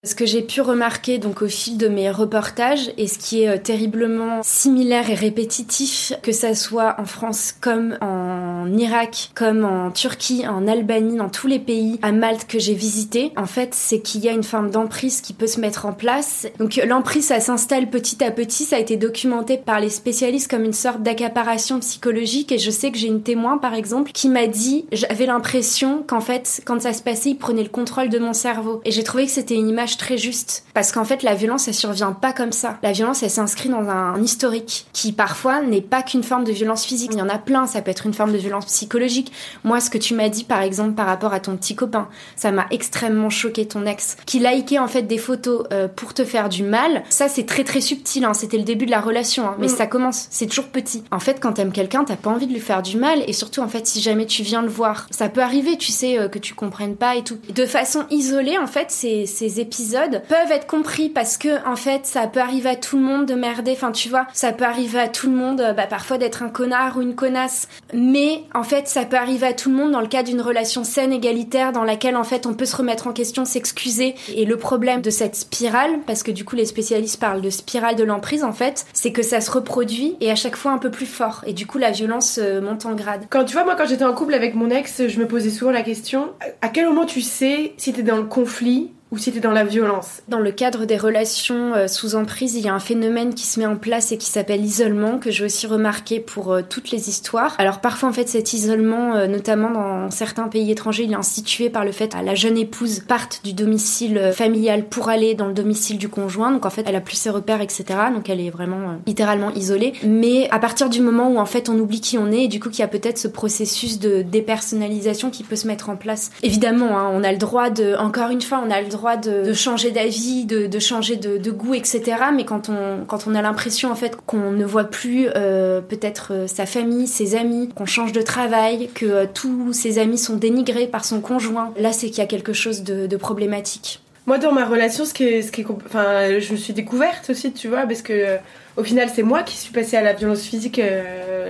Ce 0.04 0.14
que 0.14 0.26
j'ai 0.26 0.42
pu 0.42 0.60
remarquer 0.60 1.16
donc 1.16 1.40
au 1.40 1.48
fil 1.48 1.78
de 1.78 1.88
mes 1.88 2.10
reportages 2.10 2.92
et 2.98 3.06
ce 3.06 3.18
qui 3.18 3.42
est 3.42 3.48
euh, 3.48 3.56
terriblement 3.56 4.42
similaire 4.42 5.08
et 5.08 5.14
répétitif, 5.14 6.12
que 6.22 6.30
ça 6.30 6.54
soit 6.54 6.96
en 7.00 7.06
France 7.06 7.54
comme 7.58 7.96
en 8.02 8.33
Irak, 8.72 9.30
comme 9.34 9.64
en 9.64 9.90
Turquie, 9.90 10.46
en 10.46 10.66
Albanie, 10.66 11.16
dans 11.16 11.28
tous 11.28 11.46
les 11.46 11.58
pays, 11.58 11.98
à 12.02 12.12
Malte 12.12 12.46
que 12.46 12.58
j'ai 12.58 12.74
visité, 12.74 13.32
en 13.36 13.46
fait, 13.46 13.74
c'est 13.74 14.00
qu'il 14.00 14.24
y 14.24 14.28
a 14.28 14.32
une 14.32 14.42
forme 14.42 14.70
d'emprise 14.70 15.20
qui 15.20 15.32
peut 15.32 15.46
se 15.46 15.60
mettre 15.60 15.86
en 15.86 15.92
place. 15.92 16.46
Donc 16.58 16.80
l'emprise, 16.86 17.26
ça 17.26 17.40
s'installe 17.40 17.90
petit 17.90 18.22
à 18.22 18.30
petit, 18.30 18.64
ça 18.64 18.76
a 18.76 18.78
été 18.78 18.96
documenté 18.96 19.56
par 19.56 19.80
les 19.80 19.90
spécialistes 19.90 20.50
comme 20.50 20.64
une 20.64 20.72
sorte 20.72 21.02
d'accaparation 21.02 21.80
psychologique 21.80 22.52
et 22.52 22.58
je 22.58 22.70
sais 22.70 22.90
que 22.90 22.98
j'ai 22.98 23.08
une 23.08 23.22
témoin 23.22 23.58
par 23.58 23.74
exemple 23.74 24.12
qui 24.12 24.28
m'a 24.28 24.46
dit, 24.46 24.86
j'avais 24.92 25.26
l'impression 25.26 26.02
qu'en 26.06 26.20
fait, 26.20 26.62
quand 26.64 26.80
ça 26.80 26.92
se 26.92 27.02
passait, 27.02 27.30
il 27.30 27.38
prenait 27.38 27.62
le 27.62 27.68
contrôle 27.68 28.08
de 28.08 28.18
mon 28.18 28.32
cerveau 28.32 28.80
et 28.84 28.90
j'ai 28.90 29.02
trouvé 29.02 29.26
que 29.26 29.32
c'était 29.32 29.54
une 29.54 29.68
image 29.68 29.96
très 29.96 30.18
juste. 30.18 30.64
Parce 30.74 30.92
qu'en 30.92 31.04
fait, 31.04 31.22
la 31.22 31.34
violence, 31.34 31.68
elle 31.68 31.74
survient 31.74 32.12
pas 32.12 32.32
comme 32.32 32.52
ça. 32.52 32.78
La 32.82 32.92
violence, 32.92 33.22
elle 33.22 33.30
s'inscrit 33.30 33.68
dans 33.68 33.88
un 33.88 34.20
historique 34.22 34.86
qui 34.92 35.12
parfois 35.12 35.62
n'est 35.62 35.80
pas 35.80 36.02
qu'une 36.02 36.22
forme 36.22 36.44
de 36.44 36.52
violence 36.52 36.84
physique. 36.84 37.10
Il 37.12 37.18
y 37.18 37.22
en 37.22 37.28
a 37.28 37.38
plein. 37.38 37.66
Ça 37.66 37.82
peut 37.82 37.90
être 37.90 38.06
une 38.06 38.14
forme 38.14 38.32
de 38.32 38.38
violence 38.38 38.53
violence 38.54 38.66
psychologique. 38.66 39.32
Moi, 39.64 39.80
ce 39.80 39.90
que 39.90 39.98
tu 39.98 40.14
m'as 40.14 40.28
dit, 40.28 40.44
par 40.44 40.62
exemple, 40.62 40.94
par 40.94 41.06
rapport 41.06 41.32
à 41.32 41.40
ton 41.40 41.56
petit 41.56 41.74
copain, 41.74 42.08
ça 42.36 42.52
m'a 42.52 42.66
extrêmement 42.70 43.30
choqué, 43.30 43.66
ton 43.66 43.86
ex, 43.86 44.16
qui 44.26 44.38
likait 44.38 44.78
en 44.78 44.88
fait 44.88 45.02
des 45.02 45.18
photos 45.18 45.66
euh, 45.72 45.88
pour 45.88 46.14
te 46.14 46.24
faire 46.24 46.48
du 46.48 46.62
mal. 46.62 47.02
Ça, 47.08 47.28
c'est 47.28 47.46
très 47.46 47.64
très 47.64 47.80
subtil. 47.80 48.24
Hein. 48.24 48.34
C'était 48.34 48.58
le 48.58 48.64
début 48.64 48.86
de 48.86 48.90
la 48.90 49.00
relation, 49.00 49.46
hein. 49.48 49.56
mais 49.58 49.66
mm. 49.66 49.76
ça 49.76 49.86
commence. 49.86 50.26
C'est 50.30 50.46
toujours 50.46 50.68
petit. 50.68 51.02
En 51.10 51.20
fait, 51.20 51.40
quand 51.40 51.54
t'aimes 51.54 51.72
quelqu'un, 51.72 52.04
t'as 52.04 52.16
pas 52.16 52.30
envie 52.30 52.46
de 52.46 52.52
lui 52.52 52.60
faire 52.60 52.82
du 52.82 52.96
mal, 52.96 53.22
et 53.26 53.32
surtout, 53.32 53.60
en 53.60 53.68
fait, 53.68 53.86
si 53.86 54.00
jamais 54.00 54.26
tu 54.26 54.42
viens 54.42 54.62
le 54.62 54.68
voir, 54.68 55.06
ça 55.10 55.28
peut 55.28 55.42
arriver, 55.42 55.76
tu 55.76 55.92
sais, 55.92 56.18
euh, 56.18 56.28
que 56.28 56.38
tu 56.38 56.54
comprennes 56.54 56.96
pas 56.96 57.16
et 57.16 57.24
tout. 57.24 57.38
De 57.54 57.66
façon 57.66 58.04
isolée, 58.10 58.58
en 58.58 58.66
fait, 58.66 58.90
ces, 58.90 59.26
ces 59.26 59.60
épisodes 59.60 60.22
peuvent 60.28 60.52
être 60.52 60.66
compris 60.66 61.08
parce 61.08 61.36
que, 61.36 61.66
en 61.68 61.76
fait, 61.76 62.06
ça 62.06 62.26
peut 62.26 62.40
arriver 62.40 62.70
à 62.70 62.76
tout 62.76 62.96
le 62.96 63.02
monde 63.02 63.26
de 63.26 63.34
merder. 63.34 63.72
Enfin, 63.72 63.92
tu 63.92 64.08
vois, 64.08 64.26
ça 64.32 64.52
peut 64.52 64.64
arriver 64.64 65.00
à 65.00 65.08
tout 65.08 65.28
le 65.28 65.36
monde, 65.36 65.60
euh, 65.60 65.72
bah, 65.72 65.86
parfois 65.86 66.18
d'être 66.18 66.42
un 66.42 66.48
connard 66.48 66.96
ou 66.96 67.02
une 67.02 67.14
connasse. 67.14 67.68
Mais, 67.92 68.43
en 68.52 68.62
fait, 68.62 68.88
ça 68.88 69.04
peut 69.04 69.16
arriver 69.16 69.46
à 69.46 69.52
tout 69.52 69.70
le 69.70 69.76
monde 69.76 69.92
dans 69.92 70.00
le 70.00 70.06
cas 70.06 70.22
d'une 70.22 70.40
relation 70.40 70.84
saine, 70.84 71.12
égalitaire, 71.12 71.72
dans 71.72 71.84
laquelle, 71.84 72.16
en 72.16 72.24
fait, 72.24 72.46
on 72.46 72.54
peut 72.54 72.64
se 72.64 72.76
remettre 72.76 73.06
en 73.06 73.12
question, 73.12 73.44
s'excuser. 73.44 74.14
Et 74.34 74.44
le 74.44 74.56
problème 74.56 75.02
de 75.02 75.10
cette 75.10 75.36
spirale, 75.36 76.00
parce 76.06 76.22
que 76.22 76.30
du 76.30 76.44
coup, 76.44 76.56
les 76.56 76.66
spécialistes 76.66 77.20
parlent 77.20 77.40
de 77.40 77.50
spirale 77.50 77.96
de 77.96 78.04
l'emprise, 78.04 78.44
en 78.44 78.52
fait, 78.52 78.86
c'est 78.92 79.12
que 79.12 79.22
ça 79.22 79.40
se 79.40 79.50
reproduit 79.50 80.16
et 80.20 80.30
à 80.30 80.36
chaque 80.36 80.56
fois 80.56 80.72
un 80.72 80.78
peu 80.78 80.90
plus 80.90 81.06
fort. 81.06 81.42
Et 81.46 81.52
du 81.52 81.66
coup, 81.66 81.78
la 81.78 81.90
violence 81.90 82.38
euh, 82.40 82.60
monte 82.60 82.86
en 82.86 82.94
grade. 82.94 83.26
Quand 83.30 83.44
tu 83.44 83.54
vois, 83.54 83.64
moi, 83.64 83.74
quand 83.76 83.86
j'étais 83.86 84.04
en 84.04 84.14
couple 84.14 84.34
avec 84.34 84.54
mon 84.54 84.70
ex, 84.70 85.06
je 85.08 85.18
me 85.18 85.26
posais 85.26 85.50
souvent 85.50 85.70
la 85.70 85.82
question 85.82 86.30
à 86.62 86.68
quel 86.68 86.86
moment 86.86 87.06
tu 87.06 87.20
sais 87.20 87.74
si 87.76 87.92
t'es 87.92 88.02
dans 88.02 88.16
le 88.16 88.24
conflit 88.24 88.93
ou 89.14 89.18
si 89.18 89.30
dans 89.30 89.52
la 89.52 89.64
violence 89.64 90.22
Dans 90.26 90.40
le 90.40 90.50
cadre 90.50 90.86
des 90.86 90.96
relations 90.96 91.72
euh, 91.74 91.86
sous 91.86 92.16
emprise, 92.16 92.56
il 92.56 92.64
y 92.64 92.68
a 92.68 92.74
un 92.74 92.80
phénomène 92.80 93.34
qui 93.34 93.46
se 93.46 93.60
met 93.60 93.66
en 93.66 93.76
place 93.76 94.10
et 94.10 94.18
qui 94.18 94.26
s'appelle 94.26 94.60
l'isolement, 94.60 95.18
que 95.18 95.30
j'ai 95.30 95.44
aussi 95.44 95.68
remarqué 95.68 96.18
pour 96.18 96.52
euh, 96.52 96.62
toutes 96.68 96.90
les 96.90 97.08
histoires. 97.08 97.54
Alors 97.58 97.80
parfois, 97.80 98.08
en 98.08 98.12
fait, 98.12 98.28
cet 98.28 98.52
isolement, 98.52 99.14
euh, 99.14 99.28
notamment 99.28 99.70
dans 99.70 100.10
certains 100.10 100.48
pays 100.48 100.70
étrangers, 100.72 101.04
il 101.04 101.12
est 101.12 101.16
institué 101.16 101.70
par 101.70 101.84
le 101.84 101.92
fait 101.92 102.12
que 102.12 102.24
la 102.24 102.34
jeune 102.34 102.58
épouse 102.58 103.00
parte 103.00 103.40
du 103.44 103.52
domicile 103.52 104.32
familial 104.34 104.84
pour 104.84 105.08
aller 105.08 105.34
dans 105.34 105.46
le 105.46 105.54
domicile 105.54 105.98
du 105.98 106.08
conjoint. 106.08 106.50
Donc 106.50 106.66
en 106.66 106.70
fait, 106.70 106.82
elle 106.86 106.96
a 106.96 107.00
plus 107.00 107.16
ses 107.16 107.30
repères, 107.30 107.60
etc. 107.60 107.84
Donc 108.12 108.28
elle 108.28 108.40
est 108.40 108.50
vraiment 108.50 108.96
littéralement 109.06 109.50
isolée. 109.50 109.92
Mais 110.04 110.48
à 110.50 110.58
partir 110.58 110.88
du 110.88 111.00
moment 111.00 111.30
où 111.30 111.38
en 111.38 111.46
fait 111.46 111.68
on 111.68 111.78
oublie 111.78 112.00
qui 112.00 112.18
on 112.18 112.32
est, 112.32 112.44
et 112.44 112.48
du 112.48 112.58
coup 112.58 112.68
qu'il 112.68 112.80
y 112.80 112.82
a 112.82 112.88
peut-être 112.88 113.18
ce 113.18 113.28
processus 113.28 114.00
de 114.00 114.22
dépersonnalisation 114.22 115.30
qui 115.30 115.44
peut 115.44 115.56
se 115.56 115.68
mettre 115.68 115.88
en 115.88 115.96
place. 115.96 116.30
Évidemment, 116.42 116.98
hein, 116.98 117.10
on 117.12 117.22
a 117.22 117.30
le 117.30 117.38
droit 117.38 117.70
de, 117.70 117.94
encore 117.96 118.30
une 118.30 118.42
fois, 118.42 118.62
on 118.66 118.70
a 118.70 118.80
le 118.80 118.88
droit 118.88 119.03
de, 119.16 119.52
changer 119.52 119.90
d'avis, 119.90 120.44
de, 120.44 120.78
changer 120.78 121.16
de, 121.16 121.50
goût, 121.50 121.74
etc. 121.74 122.02
Mais 122.34 122.44
quand 122.44 122.68
on, 122.68 123.04
quand 123.06 123.26
on 123.26 123.34
a 123.34 123.42
l'impression 123.42 123.90
en 123.90 123.94
fait 123.94 124.16
qu'on 124.26 124.50
ne 124.52 124.64
voit 124.64 124.84
plus 124.84 125.28
euh, 125.36 125.80
peut-être 125.80 126.32
euh, 126.32 126.46
sa 126.46 126.66
famille, 126.66 127.06
ses 127.06 127.36
amis, 127.36 127.68
qu'on 127.74 127.86
change 127.86 128.12
de 128.12 128.22
travail, 128.22 128.88
que 128.94 129.06
euh, 129.06 129.26
tous 129.32 129.72
ses 129.72 129.98
amis 129.98 130.18
sont 130.18 130.36
dénigrés 130.36 130.86
par 130.86 131.04
son 131.04 131.20
conjoint, 131.20 131.72
là 131.78 131.92
c'est 131.92 132.08
qu'il 132.08 132.18
y 132.18 132.22
a 132.22 132.26
quelque 132.26 132.52
chose 132.52 132.82
de, 132.82 133.16
problématique. 133.16 134.00
Moi, 134.26 134.38
dans 134.38 134.52
ma 134.52 134.64
relation, 134.64 135.04
ce 135.04 135.14
qui 135.14 135.42
ce 135.42 135.52
qui 135.52 135.64
enfin, 135.64 136.40
je 136.40 136.52
me 136.52 136.56
suis 136.56 136.72
découverte 136.72 137.30
aussi, 137.30 137.52
tu 137.52 137.68
vois, 137.68 137.86
parce 137.86 138.02
que 138.02 138.38
au 138.76 138.82
final, 138.82 139.08
c'est 139.14 139.22
moi 139.22 139.42
qui 139.42 139.56
suis 139.56 139.72
passée 139.72 139.96
à 139.96 140.02
la 140.02 140.14
violence 140.14 140.42
physique. 140.42 140.80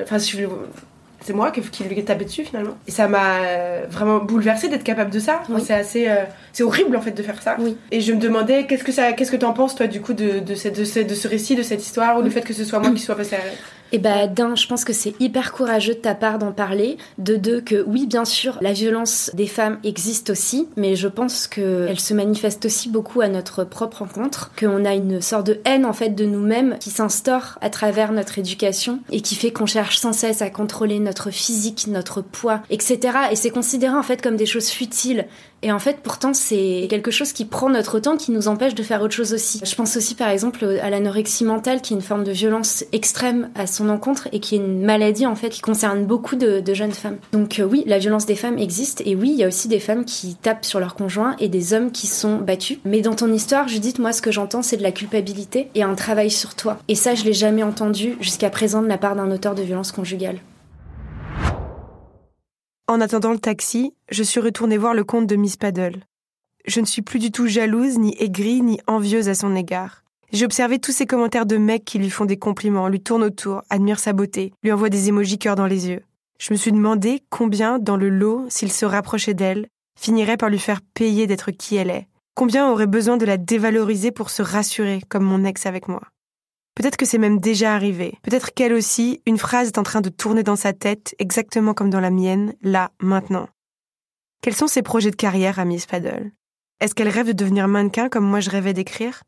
Enfin, 0.02 0.18
c'est 1.24 1.32
moi 1.32 1.50
qui, 1.50 1.60
qui 1.62 1.84
lui 1.84 1.98
ai 1.98 2.04
tapé 2.04 2.24
dessus 2.24 2.44
finalement. 2.44 2.76
Et 2.86 2.90
ça 2.90 3.08
m'a 3.08 3.40
vraiment 3.88 4.18
bouleversée 4.18 4.68
d'être 4.68 4.84
capable 4.84 5.10
de 5.10 5.18
ça. 5.18 5.42
C'est 5.64 5.74
assez, 5.74 6.08
euh, 6.08 6.24
c'est 6.52 6.62
horrible 6.62 6.96
en 6.96 7.00
fait 7.00 7.12
de 7.12 7.22
faire 7.22 7.42
ça. 7.42 7.56
Oui. 7.58 7.76
Et 7.90 8.00
je 8.00 8.12
me 8.12 8.18
demandais 8.18 8.66
qu'est-ce 8.66 8.84
que 8.84 8.92
ça, 8.92 9.12
qu'est-ce 9.12 9.32
que 9.32 9.36
t'en 9.36 9.52
penses 9.52 9.74
toi 9.74 9.86
du 9.86 10.00
coup 10.00 10.12
de, 10.12 10.40
de, 10.40 10.54
cette, 10.54 10.78
de, 10.78 10.84
ce, 10.84 11.28
récit, 11.28 11.56
de 11.56 11.62
cette 11.62 11.82
histoire 11.82 12.18
ou 12.18 12.22
le 12.22 12.30
fait 12.30 12.42
que 12.42 12.52
ce 12.52 12.64
soit 12.64 12.78
moi 12.78 12.90
qui 12.90 13.00
soit 13.00 13.16
passé 13.16 13.36
à 13.36 13.40
et 13.94 13.98
bah 13.98 14.26
d'un, 14.26 14.56
je 14.56 14.66
pense 14.66 14.84
que 14.84 14.92
c'est 14.92 15.14
hyper 15.20 15.52
courageux 15.52 15.94
de 15.94 16.00
ta 16.00 16.16
part 16.16 16.40
d'en 16.40 16.50
parler. 16.50 16.98
De 17.18 17.36
deux, 17.36 17.60
que 17.60 17.84
oui, 17.86 18.08
bien 18.08 18.24
sûr, 18.24 18.58
la 18.60 18.72
violence 18.72 19.30
des 19.34 19.46
femmes 19.46 19.78
existe 19.84 20.30
aussi, 20.30 20.66
mais 20.76 20.96
je 20.96 21.06
pense 21.06 21.46
qu'elle 21.46 22.00
se 22.00 22.12
manifeste 22.12 22.64
aussi 22.64 22.88
beaucoup 22.88 23.20
à 23.20 23.28
notre 23.28 23.62
propre 23.62 23.98
rencontre, 23.98 24.50
qu'on 24.58 24.84
a 24.84 24.94
une 24.94 25.20
sorte 25.20 25.46
de 25.46 25.60
haine 25.64 25.86
en 25.86 25.92
fait 25.92 26.10
de 26.10 26.24
nous-mêmes 26.24 26.76
qui 26.80 26.90
s'instaure 26.90 27.56
à 27.60 27.70
travers 27.70 28.10
notre 28.10 28.36
éducation 28.36 28.98
et 29.12 29.20
qui 29.20 29.36
fait 29.36 29.52
qu'on 29.52 29.64
cherche 29.64 29.98
sans 29.98 30.12
cesse 30.12 30.42
à 30.42 30.50
contrôler 30.50 30.98
notre 30.98 31.30
physique, 31.30 31.86
notre 31.86 32.20
poids, 32.20 32.62
etc. 32.70 32.98
Et 33.30 33.36
c'est 33.36 33.50
considéré 33.50 33.94
en 33.94 34.02
fait 34.02 34.20
comme 34.20 34.34
des 34.34 34.44
choses 34.44 34.70
futiles 34.70 35.26
et 35.64 35.72
en 35.72 35.78
fait, 35.78 36.00
pourtant, 36.02 36.34
c'est 36.34 36.86
quelque 36.90 37.10
chose 37.10 37.32
qui 37.32 37.46
prend 37.46 37.70
notre 37.70 37.98
temps, 37.98 38.18
qui 38.18 38.32
nous 38.32 38.48
empêche 38.48 38.74
de 38.74 38.82
faire 38.82 39.00
autre 39.00 39.14
chose 39.14 39.32
aussi. 39.32 39.62
Je 39.64 39.74
pense 39.74 39.96
aussi, 39.96 40.14
par 40.14 40.28
exemple, 40.28 40.78
à 40.82 40.90
l'anorexie 40.90 41.42
mentale, 41.42 41.80
qui 41.80 41.94
est 41.94 41.96
une 41.96 42.02
forme 42.02 42.22
de 42.22 42.32
violence 42.32 42.84
extrême 42.92 43.48
à 43.54 43.66
son 43.66 43.88
encontre 43.88 44.28
et 44.32 44.40
qui 44.40 44.56
est 44.56 44.58
une 44.58 44.84
maladie, 44.84 45.24
en 45.24 45.34
fait, 45.34 45.48
qui 45.48 45.62
concerne 45.62 46.04
beaucoup 46.04 46.36
de, 46.36 46.62
jeunes 46.74 46.92
femmes. 46.92 47.16
Donc 47.32 47.60
euh, 47.60 47.64
oui, 47.64 47.82
la 47.86 47.98
violence 47.98 48.26
des 48.26 48.34
femmes 48.34 48.58
existe. 48.58 49.02
Et 49.06 49.16
oui, 49.16 49.30
il 49.30 49.38
y 49.38 49.44
a 49.44 49.48
aussi 49.48 49.68
des 49.68 49.80
femmes 49.80 50.04
qui 50.04 50.34
tapent 50.34 50.66
sur 50.66 50.80
leur 50.80 50.94
conjoint 50.94 51.34
et 51.38 51.48
des 51.48 51.72
hommes 51.72 51.92
qui 51.92 52.08
sont 52.08 52.36
battus. 52.36 52.78
Mais 52.84 53.00
dans 53.00 53.14
ton 53.14 53.32
histoire, 53.32 53.66
Judith, 53.66 53.98
moi, 53.98 54.12
ce 54.12 54.20
que 54.20 54.32
j'entends, 54.32 54.60
c'est 54.60 54.76
de 54.76 54.82
la 54.82 54.92
culpabilité 54.92 55.70
et 55.74 55.82
un 55.82 55.94
travail 55.94 56.30
sur 56.30 56.56
toi. 56.56 56.76
Et 56.88 56.94
ça, 56.94 57.14
je 57.14 57.24
l'ai 57.24 57.32
jamais 57.32 57.62
entendu 57.62 58.18
jusqu'à 58.20 58.50
présent 58.50 58.82
de 58.82 58.88
la 58.88 58.98
part 58.98 59.16
d'un 59.16 59.30
auteur 59.30 59.54
de 59.54 59.62
violence 59.62 59.92
conjugale. 59.92 60.40
En 62.86 63.00
attendant 63.00 63.32
le 63.32 63.38
taxi, 63.38 63.94
je 64.10 64.22
suis 64.22 64.40
retournée 64.40 64.76
voir 64.76 64.92
le 64.92 65.04
compte 65.04 65.26
de 65.26 65.36
Miss 65.36 65.56
Paddle. 65.56 66.04
Je 66.66 66.80
ne 66.80 66.84
suis 66.84 67.00
plus 67.00 67.18
du 67.18 67.30
tout 67.30 67.46
jalouse, 67.46 67.98
ni 67.98 68.14
aigrie, 68.20 68.60
ni 68.60 68.78
envieuse 68.86 69.30
à 69.30 69.34
son 69.34 69.56
égard. 69.56 70.04
J'ai 70.32 70.44
observé 70.44 70.78
tous 70.78 70.92
ces 70.92 71.06
commentaires 71.06 71.46
de 71.46 71.56
mecs 71.56 71.86
qui 71.86 71.98
lui 71.98 72.10
font 72.10 72.26
des 72.26 72.36
compliments, 72.36 72.88
lui 72.88 73.00
tournent 73.00 73.22
autour, 73.22 73.62
admirent 73.70 73.98
sa 73.98 74.12
beauté, 74.12 74.52
lui 74.62 74.70
envoient 74.70 74.90
des 74.90 75.08
émojis 75.08 75.38
cœur 75.38 75.56
dans 75.56 75.66
les 75.66 75.88
yeux. 75.88 76.02
Je 76.38 76.52
me 76.52 76.58
suis 76.58 76.72
demandé 76.72 77.22
combien, 77.30 77.78
dans 77.78 77.96
le 77.96 78.10
lot, 78.10 78.44
s'il 78.50 78.70
se 78.70 78.84
rapprochait 78.84 79.32
d'elle, 79.32 79.66
finirait 79.98 80.36
par 80.36 80.50
lui 80.50 80.58
faire 80.58 80.82
payer 80.82 81.26
d'être 81.26 81.52
qui 81.52 81.76
elle 81.76 81.90
est. 81.90 82.06
Combien 82.34 82.70
aurait 82.70 82.86
besoin 82.86 83.16
de 83.16 83.24
la 83.24 83.38
dévaloriser 83.38 84.10
pour 84.10 84.28
se 84.28 84.42
rassurer, 84.42 85.00
comme 85.08 85.24
mon 85.24 85.44
ex 85.44 85.64
avec 85.64 85.88
moi? 85.88 86.02
Peut-être 86.74 86.96
que 86.96 87.06
c'est 87.06 87.18
même 87.18 87.38
déjà 87.38 87.74
arrivé. 87.74 88.18
Peut-être 88.22 88.52
qu'elle 88.52 88.72
aussi, 88.72 89.20
une 89.26 89.38
phrase 89.38 89.68
est 89.68 89.78
en 89.78 89.84
train 89.84 90.00
de 90.00 90.08
tourner 90.08 90.42
dans 90.42 90.56
sa 90.56 90.72
tête, 90.72 91.14
exactement 91.18 91.72
comme 91.72 91.90
dans 91.90 92.00
la 92.00 92.10
mienne, 92.10 92.54
là, 92.62 92.90
maintenant. 93.00 93.48
Quels 94.42 94.54
sont 94.54 94.66
ses 94.66 94.82
projets 94.82 95.12
de 95.12 95.16
carrière 95.16 95.58
à 95.58 95.64
Miss 95.64 95.86
Paddle 95.86 96.32
Est-ce 96.80 96.94
qu'elle 96.94 97.08
rêve 97.08 97.28
de 97.28 97.32
devenir 97.32 97.68
mannequin 97.68 98.08
comme 98.08 98.26
moi 98.26 98.40
je 98.40 98.50
rêvais 98.50 98.72
d'écrire? 98.72 99.22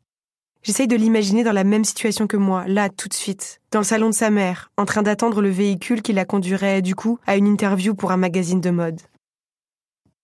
J'essaye 0.63 0.87
de 0.87 0.97
l'imaginer 0.97 1.45
dans 1.45 1.53
la 1.53 1.63
même 1.63 1.85
situation 1.85 2.27
que 2.27 2.35
moi, 2.35 2.67
là, 2.67 2.89
tout 2.89 3.07
de 3.07 3.13
suite, 3.13 3.61
dans 3.71 3.79
le 3.79 3.85
salon 3.85 4.09
de 4.09 4.13
sa 4.13 4.29
mère, 4.29 4.69
en 4.75 4.85
train 4.85 5.01
d'attendre 5.01 5.41
le 5.41 5.49
véhicule 5.49 6.01
qui 6.01 6.11
la 6.11 6.25
conduirait, 6.25 6.81
du 6.81 6.93
coup, 6.93 7.19
à 7.25 7.37
une 7.37 7.47
interview 7.47 7.95
pour 7.95 8.11
un 8.11 8.17
magazine 8.17 8.59
de 8.59 8.69
mode. 8.69 8.99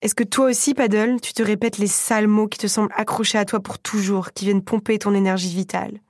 Est-ce 0.02 0.16
que 0.16 0.26
toi 0.26 0.48
aussi, 0.48 0.74
Paddle, 0.74 1.22
tu 1.22 1.32
te 1.32 1.42
répètes 1.42 1.78
les 1.78 1.88
sales 1.88 2.28
mots 2.28 2.50
qui 2.50 2.60
te 2.60 2.68
semblent 2.68 2.92
accrochés 2.94 3.38
à 3.38 3.46
toi 3.46 3.62
pour 3.62 3.80
toujours, 3.80 4.34
qui 4.34 4.44
viennent 4.44 4.64
pomper 4.64 5.00
ton 5.00 5.14
énergie 5.14 5.56
vitale? 5.56 6.02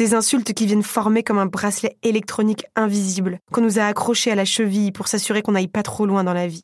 Des 0.00 0.14
insultes 0.14 0.54
qui 0.54 0.64
viennent 0.64 0.82
former 0.82 1.22
comme 1.22 1.36
un 1.36 1.44
bracelet 1.44 1.94
électronique 2.02 2.64
invisible 2.74 3.38
qu'on 3.52 3.60
nous 3.60 3.78
a 3.78 3.82
accroché 3.82 4.30
à 4.30 4.34
la 4.34 4.46
cheville 4.46 4.92
pour 4.92 5.08
s'assurer 5.08 5.42
qu'on 5.42 5.52
n'aille 5.52 5.68
pas 5.68 5.82
trop 5.82 6.06
loin 6.06 6.24
dans 6.24 6.32
la 6.32 6.46
vie. 6.46 6.62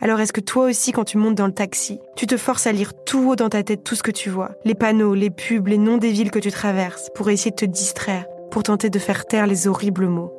Alors 0.00 0.20
est-ce 0.20 0.32
que 0.32 0.40
toi 0.40 0.66
aussi, 0.66 0.92
quand 0.92 1.02
tu 1.02 1.18
montes 1.18 1.34
dans 1.34 1.48
le 1.48 1.52
taxi, 1.52 1.98
tu 2.14 2.28
te 2.28 2.36
forces 2.36 2.68
à 2.68 2.72
lire 2.72 2.92
tout 3.04 3.28
haut 3.28 3.34
dans 3.34 3.48
ta 3.48 3.64
tête 3.64 3.82
tout 3.82 3.96
ce 3.96 4.04
que 4.04 4.12
tu 4.12 4.30
vois, 4.30 4.52
les 4.64 4.76
panneaux, 4.76 5.14
les 5.14 5.30
pubs, 5.30 5.66
les 5.66 5.78
noms 5.78 5.96
des 5.96 6.12
villes 6.12 6.30
que 6.30 6.38
tu 6.38 6.52
traverses, 6.52 7.08
pour 7.16 7.28
essayer 7.28 7.50
de 7.50 7.56
te 7.56 7.64
distraire, 7.64 8.26
pour 8.52 8.62
tenter 8.62 8.88
de 8.88 9.00
faire 9.00 9.26
taire 9.26 9.48
les 9.48 9.66
horribles 9.66 10.06
mots 10.06 10.32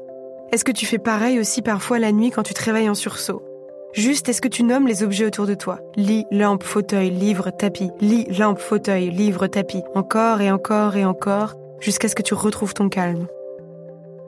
Est-ce 0.53 0.63
que 0.63 0.71
tu 0.71 0.85
fais 0.85 0.99
pareil 0.99 1.37
aussi 1.37 1.61
parfois 1.61 1.99
la 1.99 2.13
nuit 2.13 2.31
quand 2.31 2.43
tu 2.43 2.53
te 2.53 2.63
réveilles 2.63 2.89
en 2.89 2.95
sursaut? 2.95 3.43
Juste, 3.91 4.29
est-ce 4.29 4.41
que 4.41 4.47
tu 4.47 4.63
nommes 4.63 4.87
les 4.87 5.03
objets 5.03 5.25
autour 5.25 5.47
de 5.47 5.55
toi? 5.55 5.79
Lit, 5.97 6.25
lampe, 6.31 6.63
fauteuil, 6.63 7.09
livre, 7.09 7.49
tapis. 7.49 7.89
Lit, 7.99 8.25
lampe, 8.37 8.59
fauteuil, 8.59 9.09
livre, 9.09 9.47
tapis. 9.47 9.81
Encore 9.95 10.41
et 10.41 10.51
encore 10.51 10.95
et 10.95 11.05
encore, 11.05 11.55
jusqu'à 11.79 12.07
ce 12.07 12.15
que 12.15 12.21
tu 12.21 12.33
retrouves 12.33 12.73
ton 12.73 12.89
calme. 12.89 13.27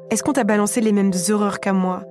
Est-ce 0.09 0.23
qu'on 0.23 0.33
t'a 0.33 0.43
balancé 0.43 0.81
les 0.81 0.91
mêmes 0.91 1.13
horreurs 1.29 1.59
qu'à 1.59 1.73
moi? 1.73 2.03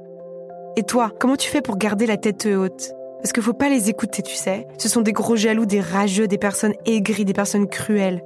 Et 0.77 0.83
toi, 0.83 1.11
comment 1.19 1.37
tu 1.37 1.51
fais 1.51 1.61
pour 1.61 1.77
garder 1.77 2.07
la 2.07 2.17
tête 2.17 2.47
haute? 2.47 2.93
Parce 3.21 3.33
qu'il 3.33 3.43
faut 3.43 3.53
pas 3.53 3.69
les 3.69 3.91
écouter, 3.91 4.23
tu 4.23 4.35
sais. 4.35 4.67
Ce 4.79 4.89
sont 4.89 5.03
des 5.03 5.13
gros 5.13 5.37
jaloux, 5.37 5.67
des 5.67 5.81
rageux, 5.81 6.27
des 6.27 6.39
personnes 6.39 6.75
aigries, 6.87 7.27
des 7.27 7.35
personnes 7.35 7.69
cruelles. 7.69 8.23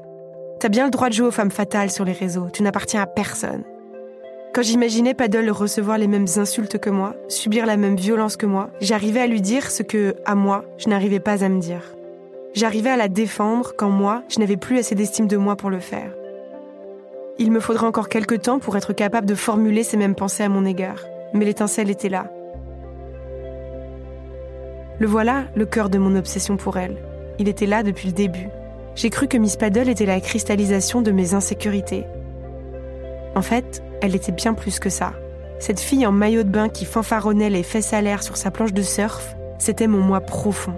T'as 0.61 0.68
bien 0.68 0.85
le 0.85 0.90
droit 0.90 1.09
de 1.09 1.14
jouer 1.14 1.26
aux 1.26 1.33
femmes 1.33 1.50
fatales 1.50 1.90
sur 1.90 2.04
les 2.04 2.12
réseaux, 2.12 2.49
tu 2.52 2.62
n'appartiens 2.62 3.02
à 3.02 3.06
personne. 3.06 3.64
Quand 4.54 4.62
j'imaginais 4.62 5.14
Paddle 5.14 5.50
recevoir 5.50 5.99
les 5.99 6.06
mêmes 6.06 6.28
insultes 6.37 6.78
que 6.78 6.90
moi, 6.90 7.16
subir 7.28 7.66
la 7.66 7.76
même 7.76 7.97
violence 7.97 8.37
que 8.37 8.47
moi, 8.47 8.71
j'arrivais 8.80 9.21
à 9.21 9.26
lui 9.26 9.40
dire 9.40 9.68
ce 9.68 9.83
que, 9.83 10.14
à 10.25 10.37
moi, 10.37 10.64
je 10.78 10.88
n'arrivais 10.88 11.18
pas 11.18 11.44
à 11.44 11.49
me 11.49 11.59
dire. 11.59 11.83
J'arrivais 12.54 12.90
à 12.90 12.97
la 12.97 13.09
défendre 13.09 13.73
quand 13.76 13.90
moi, 13.90 14.23
je 14.28 14.38
n'avais 14.38 14.56
plus 14.56 14.78
assez 14.78 14.94
d'estime 14.94 15.26
de 15.26 15.37
moi 15.37 15.56
pour 15.56 15.71
le 15.71 15.80
faire. 15.80 16.14
Il 17.37 17.50
me 17.50 17.59
faudra 17.59 17.88
encore 17.88 18.09
quelque 18.09 18.37
temps 18.37 18.61
pour 18.61 18.76
être 18.76 18.93
capable 18.93 19.26
de 19.26 19.35
formuler 19.35 19.83
ces 19.83 19.97
mêmes 19.97 20.14
pensées 20.14 20.45
à 20.45 20.49
mon 20.49 20.64
égard, 20.64 21.00
mais 21.33 21.45
l'étincelle 21.45 21.91
était 21.91 22.09
là. 22.09 22.31
Le 25.00 25.09
voilà, 25.09 25.45
le 25.57 25.67
cœur 25.67 25.91
de 25.91 25.99
mon 25.99 26.14
obsession 26.14 26.57
pour 26.57 26.76
elle. 26.76 26.97
Il 27.41 27.49
était 27.49 27.67
là 27.67 27.83
depuis 27.83 28.07
le 28.07 28.14
début. 28.14 28.49
J'ai 28.95 29.11
cru 29.11 29.26
que 29.26 29.37
Miss 29.37 29.57
Paddle 29.57 29.88
était 29.88 30.07
la 30.07 30.21
cristallisation 30.21 31.03
de 31.03 31.11
mes 31.11 31.35
insécurités. 31.35 32.07
En 33.35 33.43
fait, 33.43 33.83
elle 34.00 34.14
était 34.14 34.31
bien 34.31 34.55
plus 34.55 34.79
que 34.79 34.91
ça. 34.91 35.12
cette 35.59 35.81
fille 35.81 36.07
en 36.07 36.12
maillot 36.12 36.43
de 36.43 36.50
bain 36.50 36.69
qui 36.69 36.85
fanfaronnait 36.85 37.50
les 37.50 37.62
fesses 37.62 37.95
à 37.95 38.00
l'air 38.00 38.23
sur 38.23 38.37
sa 38.37 38.50
planche 38.50 38.75
de 38.75 38.83
surf, 38.83 39.35
c'était 39.59 39.87
mon 39.88 40.00
moi 40.00 40.21
profond. 40.21 40.75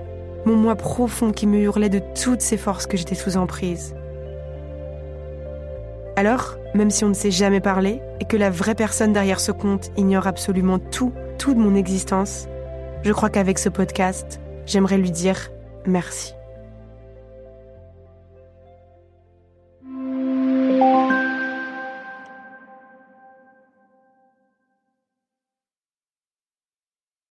Mon 0.46 0.56
moi 0.56 0.76
profond 0.76 1.32
qui 1.32 1.46
me 1.46 1.58
hurlait 1.58 1.88
de 1.88 2.00
toutes 2.22 2.40
ses 2.40 2.56
forces 2.56 2.86
que 2.86 2.96
j'étais 2.96 3.14
sous 3.14 3.36
emprise. 3.36 3.94
Alors, 6.16 6.56
même 6.74 6.90
si 6.90 7.04
on 7.04 7.10
ne 7.10 7.14
s'est 7.14 7.30
jamais 7.30 7.60
parlé 7.60 8.00
et 8.20 8.24
que 8.24 8.38
la 8.38 8.48
vraie 8.48 8.74
personne 8.74 9.12
derrière 9.12 9.38
ce 9.38 9.52
compte 9.52 9.90
ignore 9.98 10.26
absolument 10.26 10.78
tout, 10.78 11.12
tout 11.38 11.52
de 11.52 11.60
mon 11.60 11.74
existence, 11.74 12.48
je 13.02 13.12
crois 13.12 13.28
qu'avec 13.28 13.58
ce 13.58 13.68
podcast, 13.68 14.40
j'aimerais 14.64 14.96
lui 14.96 15.10
dire 15.10 15.50
merci. 15.86 16.34